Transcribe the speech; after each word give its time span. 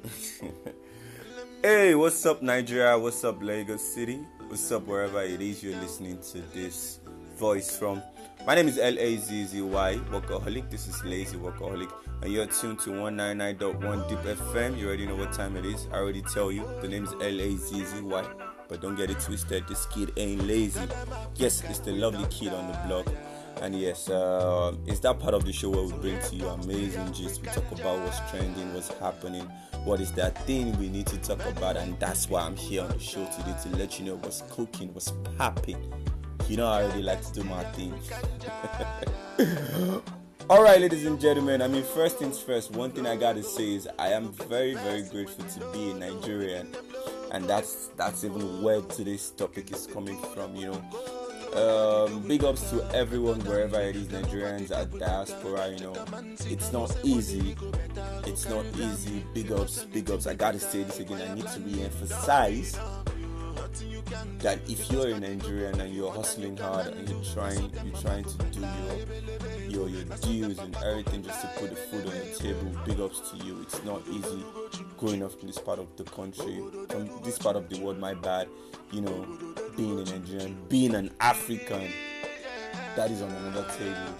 hey, 1.62 1.94
what's 1.94 2.24
up, 2.24 2.42
Nigeria? 2.42 2.98
What's 2.98 3.22
up, 3.24 3.42
Lagos 3.42 3.82
City? 3.82 4.20
What's 4.48 4.70
up, 4.72 4.86
wherever 4.86 5.22
it 5.22 5.40
is 5.40 5.62
you're 5.62 5.78
listening 5.78 6.18
to 6.32 6.38
this 6.54 7.00
voice 7.36 7.76
from? 7.76 8.02
My 8.46 8.54
name 8.54 8.68
is 8.68 8.78
L 8.78 8.98
A 8.98 9.16
Z 9.16 9.44
Z 9.44 9.60
Y 9.60 10.00
Workaholic. 10.10 10.70
This 10.70 10.88
is 10.88 11.04
Lazy 11.04 11.36
Workaholic, 11.36 11.92
and 12.22 12.32
you're 12.32 12.46
tuned 12.46 12.78
to 12.80 12.90
199.1 12.90 14.08
Deep 14.08 14.18
FM. 14.20 14.78
You 14.78 14.88
already 14.88 15.06
know 15.06 15.16
what 15.16 15.32
time 15.32 15.56
it 15.56 15.66
is. 15.66 15.86
I 15.92 15.96
already 15.96 16.22
tell 16.22 16.50
you 16.50 16.66
the 16.80 16.88
name 16.88 17.04
is 17.04 17.12
L 17.12 17.40
A 17.40 17.56
Z 17.56 17.84
Z 17.84 18.00
Y, 18.00 18.24
but 18.68 18.80
don't 18.80 18.96
get 18.96 19.10
it 19.10 19.20
twisted. 19.20 19.68
This 19.68 19.84
kid 19.86 20.12
ain't 20.16 20.46
lazy. 20.46 20.80
Yes, 21.36 21.62
it's 21.64 21.80
the 21.80 21.92
lovely 21.92 22.26
kid 22.30 22.54
on 22.54 22.68
the 22.68 22.78
block. 22.86 23.06
And 23.60 23.74
yes, 23.74 24.08
uh, 24.08 24.74
it's 24.86 25.00
that 25.00 25.18
part 25.18 25.34
of 25.34 25.44
the 25.44 25.52
show 25.52 25.70
where 25.70 25.82
we 25.84 25.92
bring 25.92 26.18
to 26.18 26.36
you 26.36 26.48
amazing 26.48 27.12
gist. 27.12 27.42
We 27.42 27.48
talk 27.48 27.70
about 27.72 28.00
what's 28.00 28.18
trending, 28.30 28.72
what's 28.72 28.88
happening, 28.94 29.50
what 29.84 30.00
is 30.00 30.12
that 30.12 30.46
thing 30.46 30.76
we 30.78 30.88
need 30.88 31.06
to 31.08 31.18
talk 31.18 31.44
about, 31.46 31.76
and 31.76 31.98
that's 32.00 32.28
why 32.30 32.42
I'm 32.42 32.56
here 32.56 32.82
on 32.82 32.88
the 32.88 32.98
show 32.98 33.24
today 33.26 33.54
to 33.62 33.68
let 33.76 33.98
you 33.98 34.06
know 34.06 34.16
what's 34.16 34.42
cooking, 34.50 34.94
what's 34.94 35.12
popping. 35.36 35.76
You 36.48 36.56
know, 36.56 36.66
I 36.66 36.82
already 36.82 37.02
like 37.02 37.22
to 37.22 37.32
do 37.32 37.44
my 37.44 37.62
thing. 37.72 37.94
All 40.50 40.64
right, 40.64 40.80
ladies 40.80 41.06
and 41.06 41.20
gentlemen. 41.20 41.62
I 41.62 41.68
mean, 41.68 41.84
first 41.84 42.18
things 42.18 42.40
first. 42.40 42.72
One 42.72 42.90
thing 42.90 43.06
I 43.06 43.14
gotta 43.14 43.42
say 43.42 43.74
is 43.74 43.88
I 44.00 44.08
am 44.08 44.32
very, 44.32 44.74
very 44.74 45.02
grateful 45.02 45.44
to 45.44 45.60
be 45.72 45.90
a 45.90 45.94
Nigerian, 45.94 46.74
and 47.30 47.44
that's 47.44 47.90
that's 47.96 48.24
even 48.24 48.60
where 48.60 48.80
today's 48.80 49.30
topic 49.30 49.70
is 49.70 49.86
coming 49.86 50.18
from. 50.34 50.56
You 50.56 50.72
know, 50.72 51.19
um, 51.54 52.22
big 52.26 52.44
ups 52.44 52.70
to 52.70 52.88
everyone 52.94 53.40
wherever 53.40 53.80
it 53.80 53.96
is, 53.96 54.08
Nigerians 54.08 54.70
at 54.70 54.96
diaspora. 54.98 55.68
You 55.70 55.80
know, 55.80 56.04
it's 56.46 56.72
not 56.72 56.96
easy. 57.02 57.56
It's 58.24 58.48
not 58.48 58.64
easy. 58.76 59.24
Big 59.34 59.52
ups, 59.52 59.84
big 59.84 60.10
ups. 60.10 60.26
I 60.26 60.34
gotta 60.34 60.60
say 60.60 60.82
this 60.82 61.00
again. 61.00 61.20
I 61.22 61.34
need 61.34 61.46
to 61.48 61.60
re-emphasize 61.60 62.78
that 64.40 64.58
if 64.68 64.90
you're 64.90 65.08
in 65.08 65.20
Nigerian 65.20 65.80
and 65.80 65.94
you're 65.94 66.12
hustling 66.12 66.56
hard 66.56 66.88
and 66.88 67.08
you're 67.08 67.22
trying, 67.22 67.70
you're 67.84 68.00
trying 68.00 68.24
to 68.24 68.36
do 68.44 68.60
your 69.70 69.88
your 69.88 69.88
your 69.88 70.16
deals 70.18 70.58
and 70.58 70.76
everything 70.84 71.22
just 71.22 71.40
to 71.42 71.48
put 71.58 71.70
the 71.70 71.76
food 71.76 72.06
on 72.06 72.12
the 72.12 72.34
table. 72.38 72.72
Big 72.84 73.00
ups 73.00 73.30
to 73.30 73.36
you. 73.44 73.60
It's 73.62 73.82
not 73.84 74.02
easy 74.08 74.44
growing 74.98 75.22
up 75.22 75.32
in 75.40 75.46
this 75.46 75.58
part 75.58 75.78
of 75.78 75.94
the 75.96 76.04
country, 76.04 76.62
from 76.88 77.22
this 77.22 77.38
part 77.38 77.56
of 77.56 77.68
the 77.68 77.78
world. 77.80 77.98
My 77.98 78.14
bad. 78.14 78.48
You 78.92 79.02
know, 79.02 79.24
being 79.76 80.00
a 80.00 80.04
Nigerian, 80.04 80.56
being 80.68 80.96
an 80.96 81.12
African, 81.20 81.92
that 82.96 83.08
is 83.08 83.22
on 83.22 83.30
another 83.30 83.64
table. 83.78 84.14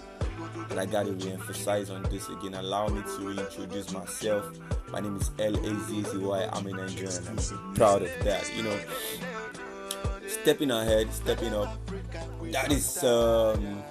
And 0.69 0.79
I 0.79 0.85
gotta 0.85 1.11
re-emphasize 1.11 1.89
on 1.89 2.03
this 2.03 2.29
again. 2.29 2.53
Allow 2.53 2.87
me 2.87 3.01
to 3.01 3.27
reintroduce 3.27 3.91
myself. 3.91 4.49
My 4.91 5.01
name 5.01 5.17
is 5.17 5.29
L 5.39 5.57
A 5.57 5.79
Z 5.81 6.03
Z 6.03 6.17
Y. 6.17 6.49
I'm 6.53 6.65
a 6.67 6.71
Nigerian. 6.71 7.27
I'm 7.27 7.73
proud 7.75 8.03
of 8.03 8.23
that. 8.23 8.49
You 8.55 8.63
know, 8.63 8.79
stepping 10.41 10.71
ahead, 10.71 11.13
stepping 11.13 11.53
up. 11.53 11.77
That 12.51 12.71
is, 12.71 13.03
um, 13.03 13.83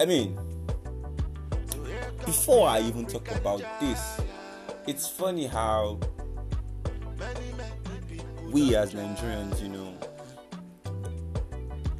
I 0.00 0.04
mean, 0.04 0.38
before 2.26 2.68
I 2.68 2.80
even 2.80 3.06
talk 3.06 3.30
about 3.32 3.62
this, 3.80 4.20
it's 4.86 5.08
funny 5.08 5.46
how 5.46 5.98
we 8.50 8.76
as 8.76 8.92
Nigerians, 8.92 9.62
you 9.62 9.70
know, 9.70 9.94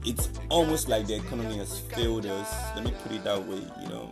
it's 0.04 0.28
almost 0.50 0.88
like 0.88 1.06
the 1.06 1.14
economy 1.16 1.58
has 1.58 1.78
failed 1.80 2.26
us. 2.26 2.52
Let 2.74 2.84
me 2.84 2.92
put 3.02 3.12
it 3.12 3.24
that 3.24 3.46
way, 3.46 3.62
you 3.80 3.88
know. 3.88 4.10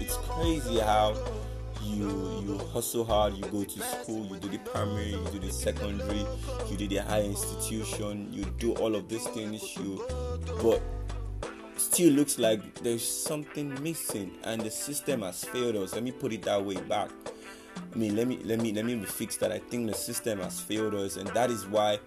It's 0.00 0.16
crazy 0.16 0.78
how 0.78 1.14
you 1.86 2.42
you 2.46 2.58
hustle 2.72 3.04
hard, 3.04 3.34
you 3.34 3.42
go 3.44 3.64
to 3.64 3.80
school, 3.80 4.26
you 4.26 4.36
do 4.38 4.48
the 4.48 4.58
primary, 4.58 5.10
you 5.10 5.24
do 5.32 5.38
the 5.38 5.52
secondary, 5.52 6.24
you 6.68 6.76
do 6.76 6.86
the 6.86 6.98
high 6.98 7.22
institution, 7.22 8.28
you 8.32 8.44
do 8.58 8.74
all 8.74 8.94
of 8.94 9.08
these 9.08 9.26
things, 9.28 9.76
you 9.76 10.04
but 10.62 10.82
still 11.76 12.12
looks 12.12 12.38
like 12.38 12.74
there's 12.76 13.06
something 13.06 13.82
missing 13.82 14.32
and 14.44 14.60
the 14.62 14.70
system 14.70 15.22
has 15.22 15.44
failed 15.44 15.76
us. 15.76 15.94
Let 15.94 16.02
me 16.02 16.12
put 16.12 16.32
it 16.32 16.42
that 16.42 16.64
way 16.64 16.76
back. 16.76 17.10
I 17.94 17.98
mean 17.98 18.16
let 18.16 18.26
me 18.26 18.40
let 18.44 18.60
me 18.60 18.72
let 18.72 18.84
me 18.84 18.98
fix 19.04 19.36
that. 19.38 19.52
I 19.52 19.58
think 19.58 19.86
the 19.86 19.94
system 19.94 20.40
has 20.40 20.60
failed 20.60 20.94
us 20.94 21.16
and 21.16 21.28
that 21.28 21.50
is 21.50 21.66
why, 21.66 21.98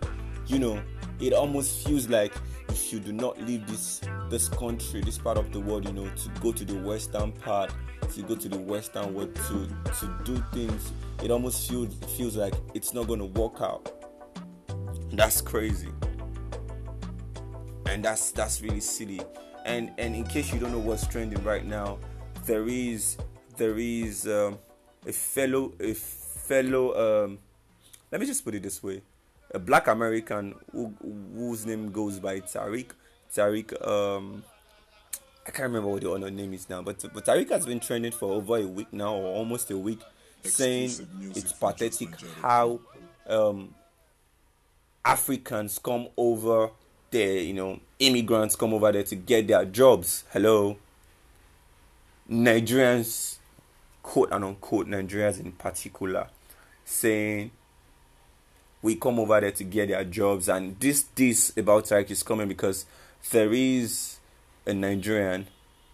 you 0.47 0.59
know, 0.59 0.81
it 1.19 1.33
almost 1.33 1.85
feels 1.87 2.09
like 2.09 2.33
if 2.69 2.93
you 2.93 2.99
do 2.99 3.11
not 3.11 3.39
leave 3.41 3.65
this 3.67 4.01
this 4.29 4.47
country, 4.49 5.01
this 5.01 5.17
part 5.17 5.37
of 5.37 5.51
the 5.51 5.59
world, 5.59 5.85
you 5.85 5.93
know, 5.93 6.09
to 6.09 6.29
go 6.41 6.51
to 6.51 6.65
the 6.65 6.75
western 6.75 7.31
part, 7.31 7.73
to 8.13 8.21
go 8.23 8.35
to 8.35 8.49
the 8.49 8.57
western 8.57 9.13
world 9.13 9.35
to 9.35 9.67
to 9.99 10.19
do 10.23 10.43
things, 10.53 10.91
it 11.23 11.31
almost 11.31 11.69
feels 11.69 11.93
feels 12.17 12.35
like 12.35 12.53
it's 12.73 12.93
not 12.93 13.07
gonna 13.07 13.25
work 13.25 13.61
out. 13.61 13.91
That's 15.11 15.41
crazy. 15.41 15.89
And 17.87 18.05
that's 18.05 18.31
that's 18.31 18.61
really 18.61 18.81
silly. 18.81 19.21
And 19.65 19.91
and 19.97 20.15
in 20.15 20.23
case 20.25 20.53
you 20.53 20.59
don't 20.59 20.71
know 20.71 20.79
what's 20.79 21.07
trending 21.07 21.43
right 21.43 21.65
now, 21.65 21.97
there 22.45 22.67
is 22.67 23.17
there 23.57 23.77
is 23.77 24.27
um, 24.27 24.57
a 25.05 25.11
fellow 25.11 25.73
a 25.79 25.93
fellow 25.93 27.25
um, 27.25 27.39
let 28.11 28.21
me 28.21 28.27
just 28.27 28.43
put 28.43 28.55
it 28.55 28.63
this 28.63 28.81
way 28.81 29.01
a 29.51 29.59
black 29.59 29.87
American 29.87 30.55
who, 30.71 30.93
whose 31.35 31.65
name 31.65 31.91
goes 31.91 32.19
by 32.19 32.39
Tariq. 32.39 32.91
Tariq, 33.33 33.87
um, 33.87 34.43
I 35.47 35.51
can't 35.51 35.67
remember 35.67 35.89
what 35.89 36.01
the 36.01 36.11
other 36.11 36.29
name 36.31 36.53
is 36.53 36.69
now, 36.69 36.81
but 36.81 37.03
but 37.13 37.25
Tariq 37.25 37.49
has 37.49 37.65
been 37.65 37.79
trending 37.79 38.11
for 38.11 38.33
over 38.33 38.57
a 38.57 38.67
week 38.67 38.91
now, 38.91 39.13
or 39.15 39.35
almost 39.35 39.71
a 39.71 39.77
week, 39.77 40.01
saying 40.43 40.91
it's 41.35 41.53
pathetic 41.53 42.09
how 42.41 42.79
um, 43.27 43.73
Africans 45.03 45.79
come 45.79 46.07
over 46.17 46.69
there, 47.11 47.39
you 47.39 47.53
know, 47.53 47.79
immigrants 47.99 48.55
come 48.55 48.73
over 48.73 48.91
there 48.91 49.03
to 49.03 49.15
get 49.15 49.47
their 49.47 49.65
jobs. 49.65 50.23
Hello, 50.31 50.77
Nigerians, 52.29 53.37
quote 54.03 54.31
and 54.31 54.45
unquote 54.45 54.87
Nigerians 54.87 55.39
in 55.39 55.51
particular, 55.51 56.27
saying 56.85 57.51
we 58.81 58.95
come 58.95 59.19
over 59.19 59.39
there 59.41 59.51
to 59.51 59.63
get 59.63 59.89
their 59.89 60.03
jobs. 60.03 60.49
And 60.49 60.79
this 60.79 61.03
this 61.15 61.55
about 61.57 61.85
Tariq 61.85 62.11
is 62.11 62.23
coming 62.23 62.47
because 62.47 62.85
there 63.31 63.53
is 63.53 64.17
a 64.65 64.73
Nigerian 64.73 65.47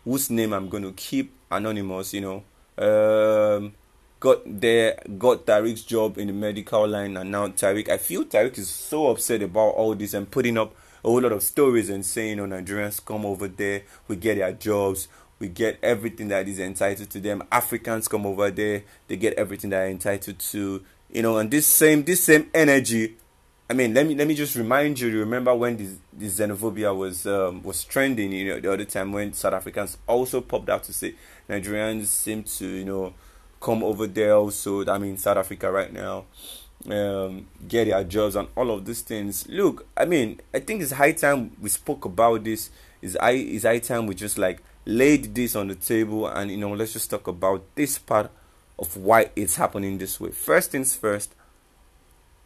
whose 0.04 0.30
name 0.30 0.54
I'm 0.54 0.70
going 0.70 0.84
to 0.84 0.92
keep 0.92 1.34
anonymous, 1.50 2.14
you 2.14 2.22
know, 2.22 2.44
um, 2.78 3.74
got 4.20 4.42
there, 4.46 5.00
got 5.18 5.46
Tariq's 5.46 5.84
job 5.84 6.18
in 6.18 6.28
the 6.28 6.34
medical 6.34 6.88
line, 6.88 7.18
and 7.18 7.32
now 7.32 7.48
Tariq, 7.48 7.90
I 7.90 7.98
feel 7.98 8.24
Tariq 8.24 8.58
is 8.58 8.70
so 8.70 9.08
upset 9.08 9.42
about 9.42 9.70
all 9.76 9.96
this 9.96 10.14
and 10.14 10.30
putting 10.30 10.58
up 10.58 10.76
a 11.04 11.08
whole 11.08 11.22
lot 11.22 11.32
of 11.32 11.44
stories 11.44 11.90
and 11.90 12.06
saying, 12.06 12.40
oh, 12.40 12.46
Nigerians 12.46 13.04
come 13.04 13.26
over 13.26 13.48
there, 13.48 13.84
we 14.08 14.16
get 14.16 14.38
their 14.38 14.52
jobs, 14.52 15.08
we 15.40 15.48
get 15.48 15.78
everything 15.84 16.30
that 16.30 16.48
is 16.48 16.60
entitled 16.60 17.10
to 17.10 17.20
them. 17.20 17.44
Africans 17.52 18.08
come 18.08 18.26
over 18.26 18.50
there, 18.52 18.84
they 19.08 19.18
get 19.18 19.34
everything 19.34 19.70
that 19.72 19.82
are 19.82 19.90
entitled 19.90 20.40
to 20.40 20.84
you 21.16 21.22
know 21.22 21.38
and 21.38 21.50
this 21.50 21.66
same 21.66 22.04
this 22.04 22.22
same 22.26 22.50
energy 22.54 23.16
i 23.70 23.74
mean 23.74 23.94
let 23.94 24.06
me 24.06 24.14
let 24.16 24.28
me 24.28 24.36
just 24.36 24.54
remind 24.58 25.00
you 25.00 25.18
remember 25.18 25.56
when 25.56 25.78
this, 25.78 25.96
this 26.12 26.40
xenophobia 26.40 26.94
was 26.94 27.26
um, 27.26 27.64
was 27.64 27.86
trending 27.86 28.34
you 28.34 28.50
know 28.50 28.60
the 28.60 28.72
other 28.72 28.84
time 28.84 29.14
when 29.14 29.32
south 29.32 29.54
africans 29.54 29.98
also 30.08 30.42
popped 30.42 30.70
out 30.70 30.84
to 30.84 30.92
say 30.92 31.16
nigerians 31.50 32.08
seem 32.08 32.44
to 32.44 32.68
you 32.68 32.84
know 32.84 33.14
come 33.62 33.82
over 33.82 34.08
there 34.08 34.36
also 34.36 34.86
i 34.88 34.98
mean 34.98 35.16
south 35.16 35.38
africa 35.38 35.72
right 35.72 35.94
now 35.94 36.26
um, 36.90 37.48
get 37.68 37.86
their 37.86 38.04
jobs 38.04 38.36
and 38.36 38.48
all 38.56 38.70
of 38.70 38.86
these 38.86 39.02
things. 39.02 39.48
Look 39.48 39.88
i 39.98 40.06
mean 40.06 40.40
i 40.54 40.60
think 40.60 40.84
it's 40.84 40.92
high 40.92 41.14
time 41.14 41.52
we 41.60 41.70
spoke 41.70 42.06
about 42.06 42.44
this. 42.44 42.70
Is 43.02 43.18
high 43.20 43.32
is 43.32 43.64
high 43.64 43.80
time 43.80 44.06
we 44.06 44.14
just 44.14 44.38
like 44.38 44.62
laid 44.86 45.34
this 45.34 45.56
on 45.56 45.70
the 45.70 45.76
table 45.76 46.28
and 46.28 46.52
you 46.52 46.58
know 46.58 46.74
let's 46.74 46.94
just 46.94 47.10
talk 47.10 47.26
about 47.28 47.64
this 47.74 47.98
part 47.98 48.30
of 48.78 48.98
why 48.98 49.30
it's 49.36 49.56
happening 49.56 49.98
this 49.98 50.20
way. 50.20 50.32
First 50.32 50.72
things 50.72 50.96
first, 50.96 51.34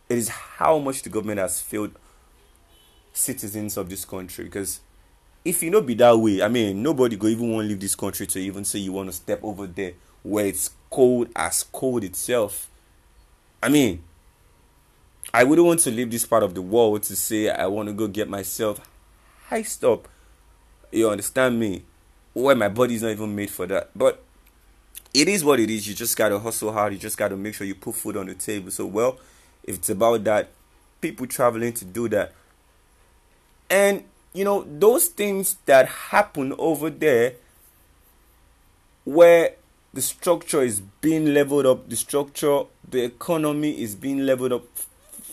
it 0.08 0.18
is 0.18 0.30
how 0.30 0.80
much 0.80 1.04
the 1.04 1.10
government 1.10 1.40
has 1.40 1.62
failed 1.62 1.92
citizens 3.14 3.78
of 3.78 3.90
this 3.90 4.06
country. 4.06 4.46
Because 4.46 4.82
if 5.44 5.64
you 5.64 5.70
know 5.70 5.82
be 5.82 5.96
that 5.96 6.18
way, 6.18 6.42
I 6.42 6.48
mean 6.48 6.84
nobody 6.84 7.16
go 7.16 7.28
even 7.28 7.52
want 7.52 7.66
to 7.66 7.70
leave 7.70 7.80
this 7.80 7.96
country 7.96 8.28
to 8.28 8.40
even 8.40 8.66
say 8.66 8.80
you 8.80 8.92
want 8.92 9.10
to 9.10 9.14
step 9.14 9.40
over 9.44 9.68
there 9.68 9.94
where 10.24 10.46
it's 10.46 10.72
cold 10.90 11.30
as 11.36 11.64
cold 11.64 12.04
itself. 12.04 12.70
I 13.62 13.70
mean, 13.70 14.04
I 15.34 15.44
wouldn't 15.44 15.68
want 15.68 15.80
to 15.82 15.92
leave 15.92 16.12
this 16.12 16.26
part 16.26 16.44
of 16.44 16.56
the 16.56 16.62
world 16.62 17.04
to 17.04 17.16
say 17.16 17.50
I 17.50 17.68
want 17.68 17.88
to 17.88 17.94
go 17.94 18.08
get 18.08 18.30
myself 18.30 18.88
hiced 19.50 19.84
up. 19.84 20.08
You 20.92 21.10
understand 21.10 21.60
me? 21.60 21.84
Where 22.34 22.56
my 22.56 22.70
body's 22.70 23.04
not 23.04 23.12
even 23.12 23.36
made 23.36 23.50
for 23.50 23.68
that. 23.68 23.92
But 23.96 24.24
it 25.14 25.28
is 25.28 25.44
what 25.44 25.60
it 25.60 25.70
is. 25.70 25.88
You 25.88 25.96
just 25.96 26.16
gotta 26.16 26.40
hustle 26.40 26.72
hard. 26.72 26.94
You 26.94 27.00
just 27.00 27.18
gotta 27.18 27.36
make 27.36 27.54
sure 27.54 27.66
you 27.66 27.76
put 27.76 27.96
food 27.96 28.18
on 28.18 28.28
the 28.28 28.36
table. 28.36 28.72
So, 28.72 28.86
well, 28.86 29.18
if 29.64 29.76
it's 29.76 29.90
about 29.90 30.24
that, 30.26 30.50
people 31.02 31.28
traveling 31.28 31.74
to 31.74 31.86
do 31.86 32.08
that, 32.10 32.34
and 33.70 34.04
you 34.34 34.44
know 34.44 34.66
those 34.68 35.08
things 35.08 35.58
that 35.66 35.88
happen 35.88 36.54
over 36.58 36.90
there, 36.90 37.34
where 39.06 39.54
the 39.94 40.02
structure 40.02 40.62
is 40.62 40.82
being 41.02 41.34
leveled 41.34 41.66
up. 41.66 41.90
The 41.90 41.96
structure, 41.96 42.64
the 42.88 43.04
economy 43.04 43.82
is 43.82 43.96
being 43.96 44.26
leveled 44.26 44.54
up 44.54 44.66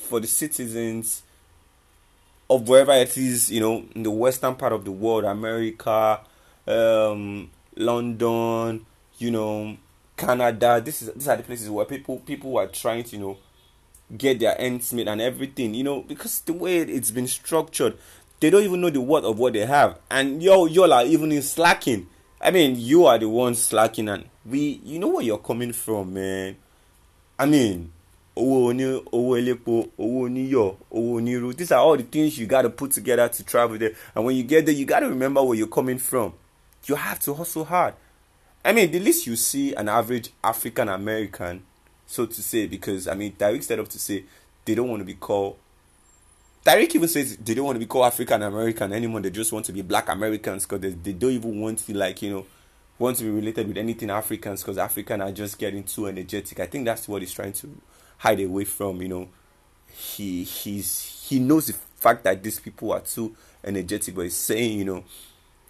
for 0.09 0.21
the 0.21 0.27
citizens 0.27 1.23
of 2.49 2.69
wherever 2.69 2.93
it 2.93 3.17
is, 3.17 3.51
you 3.51 3.61
know, 3.61 3.85
in 3.95 4.03
the 4.05 4.11
western 4.11 4.55
part 4.55 4.73
of 4.73 4.85
the 4.85 4.93
world, 4.93 5.25
America, 5.25 6.21
um, 6.67 7.51
London, 7.77 8.87
you 9.19 9.31
know, 9.31 9.77
Canada. 10.17 10.81
This 10.85 11.03
is 11.03 11.13
these 11.15 11.29
are 11.29 11.37
the 11.37 11.43
places 11.43 11.71
where 11.71 11.85
people 11.85 12.19
people 12.21 12.57
are 12.59 12.67
trying 12.67 13.05
to, 13.05 13.17
you 13.17 13.23
know, 13.23 13.39
get 14.17 14.41
their 14.41 14.61
ends 14.61 14.93
meet 14.93 15.09
and 15.09 15.21
everything, 15.21 15.75
you 15.75 15.85
know, 15.85 16.03
because 16.03 16.41
the 16.41 16.53
way 16.53 16.79
it's 16.79 17.11
been 17.11 17.27
structured, 17.27 17.97
they 18.41 18.51
don't 18.51 18.63
even 18.63 18.81
know 18.81 18.91
the 18.91 19.01
worth 19.01 19.25
of 19.25 19.39
what 19.39 19.53
they 19.53 19.67
have. 19.67 19.99
And 20.11 20.43
yo, 20.43 20.67
y'all 20.67 20.93
are 20.93 21.05
even 21.05 21.33
in 21.33 21.43
slacking. 21.43 22.07
I 22.41 22.51
mean, 22.51 22.77
you 22.79 23.07
are 23.07 23.19
the 23.19 23.29
ones 23.29 23.63
slacking, 23.63 24.09
and 24.09 24.27
we, 24.45 24.81
you 24.85 24.99
know 24.99 25.09
where 25.09 25.25
you're 25.25 25.39
coming 25.39 25.73
from, 25.73 26.15
man. 26.15 26.57
I 27.39 27.47
mean, 27.47 27.93
these 28.37 28.45
are 31.73 31.79
all 31.79 31.97
the 31.97 32.03
things 32.03 32.39
you 32.39 32.47
gotta 32.47 32.69
put 32.69 32.91
together 32.91 33.27
to 33.29 33.43
travel 33.43 33.79
there 33.79 33.93
and 34.15 34.27
when 34.27 34.37
you 34.37 34.43
get 34.43 34.67
there 34.67 34.75
you 34.75 34.85
gotta 34.85 35.09
remember 35.09 35.43
where 35.43 35.57
you're 35.57 35.67
coming 35.67 35.97
from 35.97 36.35
you 36.85 36.95
have 36.95 37.19
to 37.19 37.33
hustle 37.33 37.65
hard 37.65 37.95
i 38.67 38.73
mean 38.73 38.91
the 38.91 39.01
least 39.01 39.27
you 39.27 39.37
see 39.37 39.75
an 39.75 39.89
average 39.89 40.31
african 40.45 40.89
american 40.89 41.63
so 42.07 42.27
to 42.27 42.43
say 42.43 42.67
because 42.67 43.09
i 43.09 43.15
mean 43.15 43.33
Tariq 43.33 43.63
set 43.63 43.79
up 43.79 43.89
to 43.89 43.99
say 43.99 44.25
they 44.65 44.75
don't 44.75 44.89
want 44.89 45.01
to 45.01 45.05
be 45.07 45.15
called 45.15 45.57
Tariq 46.67 46.97
even 46.97 47.09
says 47.09 47.37
they 47.37 47.55
don't 47.55 47.67
want 47.67 47.77
to 47.77 47.81
be 47.81 47.87
called 47.87 48.07
African 48.07 48.43
American 48.43 48.93
anymore. 48.93 49.21
They 49.21 49.31
just 49.31 49.53
want 49.53 49.67
to 49.67 49.73
be 49.73 49.83
Black 49.83 50.09
Americans 50.09 50.65
because 50.67 50.81
they, 50.81 50.91
they 50.91 51.13
don't 51.13 51.31
even 51.31 51.61
want 51.61 51.79
to 51.79 51.97
like 51.97 52.21
you 52.23 52.31
know 52.31 52.47
want 52.99 53.17
to 53.19 53.25
be 53.25 53.31
related 53.31 53.69
with 53.69 53.77
anything 53.77 54.11
Africans 54.11 54.63
because 54.63 54.79
African 54.79 55.21
are 55.21 55.31
just 55.31 55.59
getting 55.59 55.85
too 55.85 56.07
energetic. 56.07 56.59
I 56.61 56.67
think 56.67 56.85
that's 56.85 57.07
what 57.07 57.23
he's 57.23 57.33
trying 57.33 57.53
to 57.53 57.71
hide 58.19 58.41
away 58.41 58.65
from. 58.65 59.01
You 59.01 59.09
know, 59.09 59.29
he 59.89 60.43
he's 60.43 61.25
he 61.29 61.39
knows 61.39 61.69
the 61.69 61.73
fact 61.73 62.25
that 62.25 62.43
these 62.43 62.59
people 62.59 62.93
are 62.93 63.01
too 63.01 63.37
energetic, 63.63 64.17
but 64.17 64.23
he's 64.23 64.37
saying, 64.37 64.79
you 64.79 64.85
know, 64.85 65.05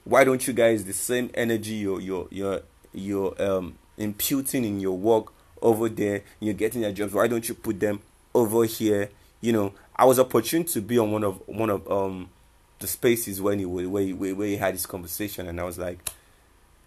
why 0.05 0.25
don't 0.25 0.47
you 0.47 0.53
guys 0.53 0.85
the 0.85 0.93
same 0.93 1.31
energy 1.35 1.75
you're 1.75 2.01
you're 2.01 2.29
you're 2.31 2.63
you're 2.97 3.41
um 3.43 3.77
imputing 3.97 4.65
in 4.65 4.81
your 4.81 4.97
work 4.97 5.33
over 5.63 5.89
there, 5.89 6.23
you're 6.41 6.55
getting 6.55 6.83
your 6.83 6.93
jobs. 6.93 7.13
Why 7.13 7.29
don't 7.29 7.49
you 7.49 7.55
put 7.55 7.81
them 7.81 8.01
over 8.35 8.65
here? 8.65 9.11
You 9.41 9.53
know, 9.53 9.73
I 9.95 10.05
was 10.05 10.19
opportune 10.19 10.65
to 10.65 10.81
be 10.81 10.99
on 10.99 11.13
one 11.13 11.25
of 11.25 11.41
one 11.47 11.71
of 11.71 11.91
um 11.91 12.31
the 12.79 12.87
spaces 12.87 13.41
when 13.41 13.59
he 13.59 13.65
where 13.65 14.03
he, 14.03 14.13
where 14.13 14.47
he 14.47 14.57
had 14.57 14.75
this 14.75 14.87
conversation, 14.87 15.49
and 15.49 15.61
I 15.61 15.65
was 15.65 15.79
like, 15.79 15.99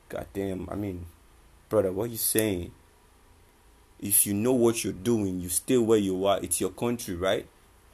God 0.09 0.27
damn, 0.33 0.69
I 0.69 0.75
mean, 0.75 1.05
brother, 1.69 1.91
what 1.91 2.09
you 2.09 2.17
saying? 2.17 2.71
if 4.01 4.25
you 4.25 4.33
know 4.33 4.53
what 4.53 4.83
you're 4.83 4.93
doing, 4.93 5.39
you 5.39 5.49
stay 5.49 5.77
where 5.77 5.97
you 5.97 6.25
are. 6.25 6.39
It's 6.41 6.61
your 6.61 6.69
country, 6.69 7.15
right? 7.15 7.45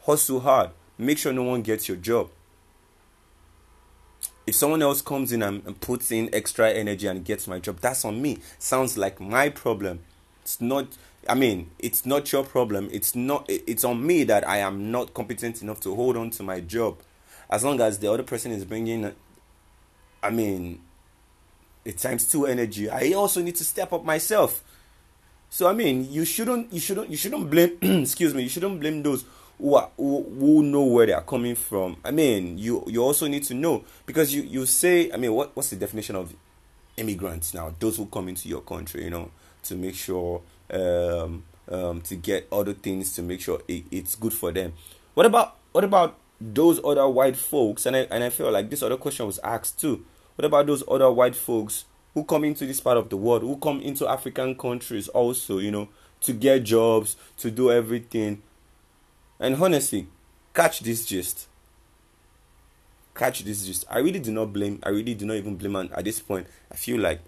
Hustle 0.06 0.40
hard. 0.40 0.70
Make 0.98 1.18
sure 1.18 1.34
no 1.34 1.44
one 1.44 1.62
gets 1.62 1.88
your 1.88 1.98
job. 1.98 2.30
If 4.48 4.56
someone 4.56 4.82
else 4.82 5.02
comes 5.02 5.32
in 5.32 5.42
and, 5.42 5.66
and 5.66 5.80
puts 5.80 6.12
in 6.12 6.34
extra 6.34 6.70
energy 6.70 7.08
and 7.08 7.26
gets 7.26 7.48
my 7.48 7.60
job, 7.60 7.80
that's 7.80 8.06
on 8.06 8.22
me. 8.22 8.40
Sounds 8.60 8.98
like 8.98 9.20
my 9.20 9.50
problem. 9.50 10.02
It's 10.42 10.62
not. 10.62 10.88
I 11.28 11.34
mean, 11.34 11.72
it's 11.80 12.06
not 12.06 12.32
your 12.32 12.44
problem. 12.44 12.90
It's 12.92 13.16
not. 13.16 13.46
It's 13.50 13.84
on 13.84 14.06
me 14.06 14.24
that 14.26 14.48
I 14.48 14.58
am 14.58 14.92
not 14.92 15.14
competent 15.14 15.62
enough 15.62 15.80
to 15.82 15.96
hold 15.96 16.16
on 16.16 16.30
to 16.32 16.44
my 16.44 16.60
job. 16.60 17.00
As 17.50 17.64
long 17.64 17.82
as 17.82 18.00
the 18.00 18.12
other 18.12 18.24
person 18.24 18.52
is 18.52 18.66
bringing, 18.66 19.12
I 20.22 20.30
mean, 20.30 20.82
it 21.84 21.98
times 21.98 22.30
two 22.30 22.46
energy. 22.46 22.90
I 22.90 23.14
also 23.14 23.42
need 23.42 23.56
to 23.56 23.64
step 23.64 23.94
up 23.94 24.04
myself. 24.04 24.64
So 25.50 25.68
I 25.68 25.74
mean, 25.74 26.12
you 26.12 26.26
shouldn't 26.26 26.72
you 26.74 26.80
shouldn't 26.80 27.10
you 27.10 27.18
shouldn't 27.18 27.50
blame 27.50 27.78
excuse 27.82 28.34
me, 28.34 28.44
you 28.44 28.50
shouldn't 28.50 28.80
blame 28.80 29.02
those 29.02 29.26
who 29.58 29.76
are 29.76 29.90
who, 29.98 30.24
who 30.40 30.64
know 30.64 30.84
where 30.84 31.06
they 31.06 31.14
are 31.14 31.22
coming 31.22 31.56
from. 31.56 31.98
I 32.04 32.12
mean, 32.12 32.58
you 32.58 32.84
you 32.88 33.04
also 33.04 33.28
need 33.28 33.44
to 33.44 33.54
know 33.54 33.84
because 34.06 34.34
you 34.34 34.44
you 34.44 34.66
say 34.66 35.12
I 35.12 35.18
mean, 35.18 35.34
what 35.34 35.56
what's 35.56 35.70
the 35.70 35.76
definition 35.76 36.16
of 36.16 36.34
immigrants 36.98 37.54
now? 37.54 37.74
Those 37.80 37.98
who 37.98 38.06
come 38.08 38.30
into 38.30 38.48
your 38.48 38.62
country, 38.62 39.04
you 39.04 39.10
know, 39.10 39.32
to 39.64 39.76
make 39.76 39.96
sure 39.96 40.42
um, 40.72 41.44
um, 41.70 42.02
to 42.02 42.16
get 42.16 42.48
other 42.52 42.74
things 42.74 43.14
to 43.16 43.22
make 43.22 43.42
sure 43.42 43.62
it, 43.68 43.86
it's 43.92 44.16
good 44.16 44.34
for 44.34 44.52
them. 44.52 44.74
What 45.14 45.26
about 45.26 45.58
what 45.72 45.84
about 45.84 46.18
those 46.40 46.84
other 46.84 47.08
white 47.08 47.38
folks? 47.38 47.86
And 47.86 47.96
I 47.96 48.08
and 48.12 48.24
I 48.24 48.30
feel 48.30 48.52
like 48.52 48.70
this 48.70 48.84
other 48.84 48.98
question 48.98 49.26
was 49.26 49.40
asked 49.40 49.80
too. 49.80 50.06
What 50.36 50.46
about 50.46 50.68
those 50.68 50.84
other 50.88 51.12
white 51.12 51.36
folks 51.36 51.86
who 52.14 52.24
come 52.24 52.46
into 52.46 52.66
this 52.66 52.80
part 52.80 52.98
of 52.98 53.10
the 53.10 53.18
world, 53.18 53.42
who 53.44 53.58
come 53.58 53.82
into 53.82 54.08
African 54.08 54.56
countries 54.56 55.08
also, 55.10 55.60
you 55.60 55.70
know, 55.70 55.90
to 56.22 56.34
get 56.34 56.64
jobs, 56.64 57.18
to 57.38 57.52
do 57.52 57.72
everything. 57.72 58.42
And 59.40 59.62
honestly, 59.62 60.08
catch 60.54 60.80
this 60.82 61.06
gist. 61.06 61.48
Catch 63.14 63.44
this 63.44 63.66
gist. 63.66 63.86
I 63.90 64.00
really 64.00 64.20
do 64.20 64.32
not 64.32 64.52
blame, 64.54 64.80
I 64.84 64.90
really 64.90 65.14
do 65.14 65.26
not 65.26 65.36
even 65.36 65.56
blame 65.56 65.76
and 65.76 65.92
at 65.94 66.04
this 66.04 66.20
point. 66.20 66.48
I 66.72 66.76
feel 66.76 67.00
like 67.00 67.22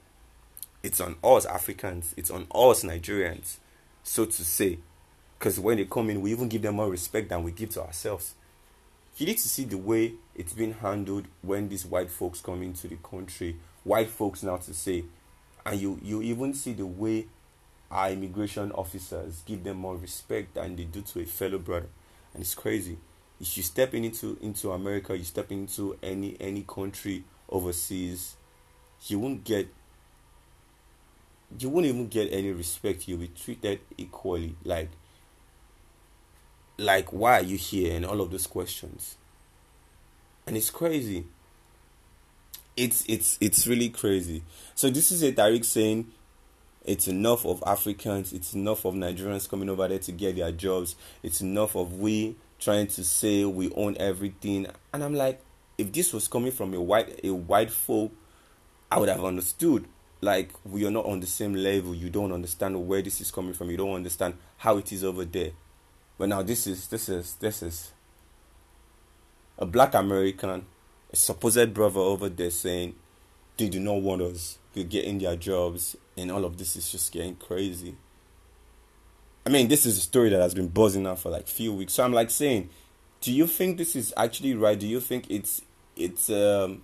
it's 0.84 1.02
on 1.02 1.16
us 1.24 1.46
Africans, 1.46 2.14
it's 2.18 2.32
on 2.32 2.48
us 2.54 2.84
Nigerians, 2.84 3.58
so 4.04 4.26
to 4.26 4.46
say. 4.46 4.80
Because 5.38 5.60
when 5.60 5.78
they 5.78 5.86
come 5.86 6.10
in, 6.10 6.22
we 6.22 6.32
even 6.32 6.48
give 6.50 6.64
them 6.64 6.76
more 6.76 6.90
respect 6.90 7.30
than 7.30 7.44
we 7.44 7.52
give 7.52 7.70
to 7.72 7.84
ourselves. 7.84 8.34
You 9.18 9.26
need 9.26 9.38
to 9.38 9.48
see 9.50 9.66
the 9.66 9.78
way 9.78 10.14
it's 10.36 10.54
been 10.54 10.74
handled 10.74 11.26
when 11.42 11.70
these 11.70 11.86
white 11.86 12.10
folks 12.10 12.42
come 12.42 12.62
into 12.64 12.88
the 12.88 12.98
country 12.98 13.58
white 13.88 14.10
folks 14.10 14.44
now 14.44 14.58
to 14.58 14.74
say, 14.74 15.06
and 15.66 15.80
you 15.80 16.00
you 16.04 16.22
even 16.22 16.54
see 16.54 16.74
the 16.74 16.86
way 16.86 17.26
our 17.90 18.12
immigration 18.12 18.72
officers 18.74 19.42
give 19.46 19.64
them 19.64 19.78
more 19.78 19.96
respect 19.96 20.56
than 20.56 20.76
they 20.76 20.84
do 20.84 21.02
to 21.02 21.22
a 21.22 21.26
fellow 21.26 21.58
brother, 21.58 21.88
and 22.38 22.44
it's 22.44 22.54
crazy. 22.54 23.00
If 23.42 23.58
you 23.58 23.64
step 23.64 23.96
into 23.96 24.38
into 24.44 24.72
America, 24.72 25.18
you 25.18 25.24
step 25.24 25.52
into 25.52 25.98
any 26.04 26.38
any 26.40 26.62
country 26.62 27.24
overseas, 27.50 28.36
you 29.08 29.18
won't 29.18 29.44
get 29.44 29.68
you 31.58 31.70
won't 31.70 31.88
even 31.88 32.08
get 32.10 32.32
any 32.32 32.52
respect. 32.52 33.08
You'll 33.08 33.18
be 33.18 33.30
treated 33.30 33.80
equally. 33.98 34.56
Like 34.64 34.90
like 36.78 37.12
why 37.12 37.40
are 37.40 37.44
you 37.44 37.58
here 37.58 37.96
and 37.96 38.06
all 38.06 38.22
of 38.22 38.30
those 38.30 38.46
questions. 38.46 39.16
And 40.46 40.56
it's 40.56 40.70
crazy 40.70 41.26
it's 42.76 43.04
it's 43.08 43.40
it's 43.42 43.66
really 43.66 43.90
crazy. 43.90 44.44
So 44.76 44.92
this 44.92 45.12
is 45.12 45.24
a 45.24 45.32
Tariq 45.32 45.66
saying 45.66 46.12
it's 46.88 47.08
enough 47.08 47.46
of 47.46 47.62
Africans, 47.68 48.34
it's 48.34 48.54
enough 48.54 48.86
of 48.86 48.96
Nigerians 48.96 49.48
coming 49.48 49.70
over 49.70 49.88
there 49.88 50.00
to 50.00 50.12
get 50.12 50.38
their 50.38 50.52
jobs, 50.52 50.96
it's 51.22 51.42
enough 51.42 51.76
of 51.76 52.00
we 52.00 52.36
trying 52.60 52.88
to 52.88 53.04
say 53.04 53.46
we 53.46 53.72
own 53.74 53.98
everything. 54.00 54.68
And 54.94 55.04
I'm 55.04 55.14
like, 55.14 55.42
if 55.78 55.92
this 55.92 56.14
was 56.14 56.28
coming 56.28 56.52
from 56.52 56.74
a 56.74 56.82
white 56.82 57.20
a 57.24 57.32
white 57.32 57.70
folk, 57.72 58.12
I 58.92 59.00
would 59.00 59.10
have 59.10 59.24
understood. 59.24 59.86
Like 60.20 60.50
we 60.66 60.88
are 60.88 60.92
not 60.92 61.06
on 61.06 61.20
the 61.20 61.28
same 61.28 61.54
level. 61.54 61.94
You 61.94 62.10
don't 62.10 62.32
understand 62.32 62.88
where 62.88 63.02
this 63.04 63.22
is 63.22 63.30
coming 63.30 63.54
from. 63.54 63.70
You 63.70 63.78
don't 63.78 63.94
understand 63.94 64.34
how 64.58 64.78
it 64.78 64.92
is 64.92 65.04
over 65.04 65.26
there. 65.26 65.52
But 66.18 66.30
now 66.30 66.42
this 66.42 66.66
is 66.66 66.88
this 66.88 67.08
is 67.10 67.36
this 67.36 67.62
is 67.62 67.92
a 69.60 69.66
black 69.66 69.94
American 69.94 70.66
a 71.12 71.16
supposed 71.16 71.74
brother 71.74 72.00
over 72.00 72.30
there 72.30 72.50
saying 72.50 72.96
they 73.58 73.70
do 73.70 73.80
not 73.80 74.02
want 74.02 74.22
us 74.22 74.60
to 74.74 74.84
get 74.84 75.06
in 75.06 75.18
their 75.18 75.36
jobs, 75.36 75.98
and 76.16 76.32
all 76.32 76.46
of 76.46 76.58
this 76.58 76.76
is 76.76 76.92
just 76.92 77.12
getting 77.12 77.36
crazy. 77.36 77.96
I 79.46 79.50
mean, 79.50 79.68
this 79.68 79.86
is 79.86 79.98
a 79.98 80.02
story 80.02 80.30
that 80.30 80.42
has 80.42 80.54
been 80.54 80.68
buzzing 80.68 81.04
now 81.04 81.16
for 81.16 81.30
like 81.30 81.44
a 81.44 81.52
few 81.52 81.74
weeks. 81.74 81.94
So 81.94 82.04
I'm 82.04 82.14
like 82.14 82.30
saying, 82.30 82.70
do 83.22 83.32
you 83.32 83.48
think 83.48 83.78
this 83.78 83.96
is 83.96 84.14
actually 84.18 84.54
right? 84.54 84.78
Do 84.78 84.88
you 84.88 85.00
think 85.00 85.30
it's 85.30 85.62
it's 85.96 86.30
um, 86.30 86.84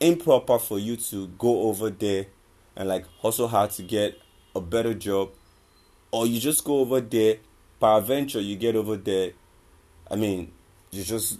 improper 0.00 0.58
for 0.58 0.78
you 0.78 0.96
to 0.96 1.26
go 1.26 1.62
over 1.62 1.90
there 1.90 2.26
and 2.76 2.88
like 2.88 3.04
hustle 3.20 3.48
hard 3.48 3.70
to 3.72 3.82
get 3.82 4.18
a 4.54 4.60
better 4.60 4.94
job, 4.94 5.30
or 6.10 6.26
you 6.26 6.40
just 6.40 6.64
go 6.64 6.78
over 6.78 7.00
there, 7.00 7.36
peradventure 7.80 8.40
you 8.40 8.56
get 8.56 8.76
over 8.76 8.96
there. 8.96 9.32
I 10.10 10.16
mean, 10.16 10.52
you 10.90 11.02
just 11.02 11.38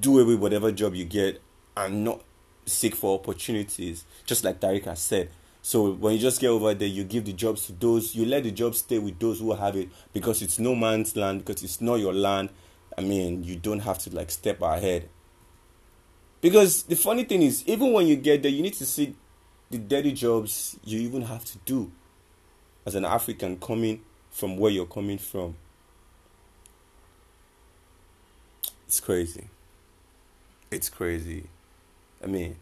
do 0.00 0.18
away 0.20 0.34
whatever 0.34 0.70
job 0.70 0.94
you 0.94 1.04
get 1.04 1.40
and 1.76 2.04
not 2.04 2.22
seek 2.68 2.94
for 2.94 3.18
opportunities, 3.18 4.04
just 4.26 4.44
like 4.44 4.60
Tariq 4.60 4.84
has 4.84 5.00
said. 5.00 5.30
So 5.62 5.92
when 5.92 6.14
you 6.14 6.18
just 6.18 6.40
get 6.40 6.48
over 6.48 6.72
there, 6.72 6.88
you 6.88 7.04
give 7.04 7.24
the 7.24 7.32
jobs 7.32 7.66
to 7.66 7.72
those, 7.72 8.14
you 8.14 8.24
let 8.24 8.44
the 8.44 8.50
jobs 8.50 8.78
stay 8.78 8.98
with 8.98 9.18
those 9.18 9.40
who 9.40 9.52
have 9.52 9.76
it 9.76 9.88
because 10.12 10.40
it's 10.40 10.58
no 10.58 10.74
man's 10.74 11.16
land, 11.16 11.44
because 11.44 11.62
it's 11.62 11.80
not 11.80 11.96
your 11.96 12.14
land. 12.14 12.50
I 12.96 13.02
mean, 13.02 13.44
you 13.44 13.56
don't 13.56 13.80
have 13.80 13.98
to 14.00 14.14
like 14.14 14.30
step 14.30 14.62
ahead. 14.62 15.08
Because 16.40 16.84
the 16.84 16.96
funny 16.96 17.24
thing 17.24 17.42
is, 17.42 17.66
even 17.66 17.92
when 17.92 18.06
you 18.06 18.16
get 18.16 18.42
there, 18.42 18.50
you 18.50 18.62
need 18.62 18.74
to 18.74 18.86
see 18.86 19.14
the 19.70 19.78
dirty 19.78 20.12
jobs 20.12 20.78
you 20.84 21.00
even 21.00 21.22
have 21.22 21.44
to 21.44 21.58
do 21.64 21.90
as 22.86 22.94
an 22.94 23.04
African 23.04 23.58
coming 23.58 24.00
from 24.30 24.56
where 24.56 24.70
you're 24.70 24.86
coming 24.86 25.18
from. 25.18 25.56
It's 28.86 29.00
crazy. 29.00 29.48
It's 30.70 30.88
crazy. 30.88 31.44
I 32.22 32.26
mean, 32.26 32.56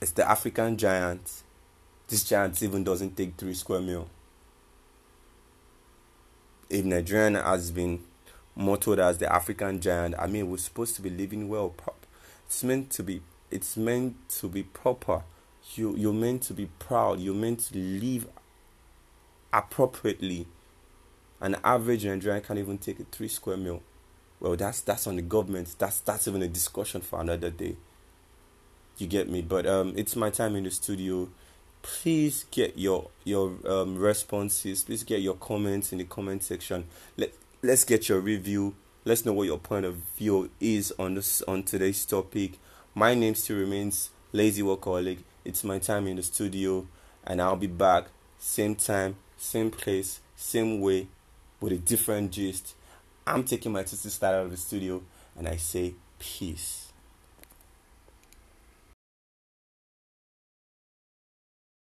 it's 0.00 0.12
the 0.12 0.28
African 0.28 0.76
giant 0.76 1.42
This 2.08 2.24
giant 2.24 2.62
even 2.62 2.84
doesn't 2.84 3.16
take 3.18 3.36
three 3.36 3.52
square 3.52 3.82
mil. 3.82 4.08
If 6.70 6.84
Nigerian 6.84 7.34
has 7.34 7.70
been 7.70 8.00
mottoed 8.56 8.98
as 8.98 9.18
the 9.18 9.30
African 9.30 9.78
giant, 9.78 10.14
I 10.18 10.26
mean, 10.26 10.50
we're 10.50 10.56
supposed 10.56 10.96
to 10.96 11.02
be 11.02 11.10
living 11.10 11.50
well. 11.50 11.74
It's 12.46 12.64
meant 12.64 12.90
to 12.92 13.02
be. 13.02 13.20
It's 13.50 13.76
meant 13.76 14.16
to 14.40 14.48
be 14.48 14.62
proper. 14.62 15.22
You 15.74 15.94
you're 15.96 16.14
meant 16.14 16.42
to 16.44 16.54
be 16.54 16.70
proud. 16.78 17.20
You're 17.20 17.34
meant 17.34 17.60
to 17.72 17.76
live 17.78 18.26
appropriately. 19.52 20.46
An 21.40 21.56
average 21.62 22.06
Nigerian 22.06 22.42
can't 22.42 22.58
even 22.58 22.78
take 22.78 23.00
a 23.00 23.04
three 23.04 23.28
square 23.28 23.58
mil. 23.58 23.82
Well, 24.40 24.56
that's 24.56 24.80
that's 24.82 25.06
on 25.06 25.16
the 25.16 25.22
government. 25.22 25.74
That's 25.78 26.00
that's 26.00 26.28
even 26.28 26.42
a 26.42 26.48
discussion 26.48 27.00
for 27.00 27.20
another 27.20 27.50
day. 27.50 27.76
You 28.98 29.06
get 29.06 29.28
me? 29.28 29.42
But 29.42 29.66
um, 29.66 29.94
it's 29.96 30.16
my 30.16 30.30
time 30.30 30.56
in 30.56 30.64
the 30.64 30.70
studio. 30.70 31.28
Please 31.82 32.44
get 32.50 32.78
your 32.78 33.08
your 33.24 33.54
um, 33.66 33.96
responses. 33.98 34.82
Please 34.82 35.04
get 35.04 35.20
your 35.22 35.34
comments 35.34 35.92
in 35.92 35.98
the 35.98 36.04
comment 36.04 36.42
section. 36.42 36.84
Let 37.16 37.32
let's 37.62 37.84
get 37.84 38.08
your 38.08 38.20
review. 38.20 38.74
Let's 39.04 39.24
know 39.24 39.32
what 39.32 39.46
your 39.46 39.58
point 39.58 39.86
of 39.86 39.94
view 40.16 40.50
is 40.60 40.92
on 40.98 41.14
this 41.14 41.42
on 41.42 41.62
today's 41.62 42.04
topic. 42.04 42.58
My 42.94 43.14
name 43.14 43.34
still 43.34 43.58
remains 43.58 44.10
Lazy 44.32 44.62
Workaholic. 44.62 45.18
It's 45.44 45.64
my 45.64 45.78
time 45.78 46.06
in 46.06 46.16
the 46.16 46.22
studio, 46.22 46.86
and 47.24 47.40
I'll 47.40 47.56
be 47.56 47.68
back 47.68 48.06
same 48.38 48.74
time, 48.76 49.16
same 49.36 49.70
place, 49.70 50.20
same 50.36 50.80
way, 50.80 51.08
with 51.60 51.72
a 51.72 51.76
different 51.78 52.32
gist. 52.32 52.74
I'm 53.28 53.44
taking 53.44 53.72
my 53.72 53.84
sister 53.84 54.08
style 54.10 54.40
out 54.40 54.44
of 54.46 54.50
the 54.50 54.56
studio, 54.56 55.02
and 55.36 55.46
I 55.46 55.56
say 55.56 55.94
peace. 56.18 56.87